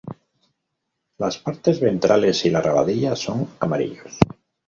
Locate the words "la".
2.49-2.59